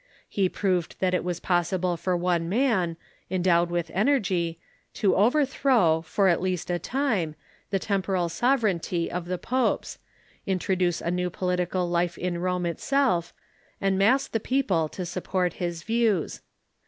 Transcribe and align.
He 0.27 0.49
i^roved 0.49 0.97
that 0.97 1.13
it 1.13 1.23
Avas 1.23 1.39
possible 1.39 1.95
for 1.95 2.17
one 2.17 2.49
man, 2.49 2.97
endoAved 3.29 3.69
Avith 3.69 3.91
energy, 3.93 4.57
to 4.95 5.11
overthroAV, 5.11 6.03
for 6.05 6.27
at 6.27 6.41
least 6.41 6.71
a 6.71 6.79
time, 6.79 7.35
the 7.69 7.77
temporal 7.77 8.27
soA'er 8.27 8.61
eignty 8.79 9.09
of 9.09 9.25
the 9.25 9.37
popes, 9.37 9.99
introduce 10.47 11.01
a 11.01 11.11
new 11.11 11.29
political 11.29 11.87
life 11.87 12.17
in 12.17 12.39
Rome 12.39 12.65
itself, 12.65 13.31
and 13.79 13.99
mass 13.99 14.27
the 14.27 14.39
people 14.39 14.89
to 14.89 15.05
support 15.05 15.53
his 15.61 15.83
vicAvs. 15.83 16.41